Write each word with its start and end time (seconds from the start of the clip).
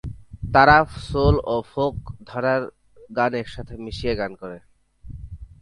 তারা 0.53 0.77
সোল 1.07 1.35
ও 1.45 1.55
ফোক 1.71 1.95
ধারার 2.29 2.61
গান 3.09 3.31
একসাথে 3.41 3.73
মিশিয়ে 3.85 4.13
গান 4.19 4.31
করে। 4.41 4.57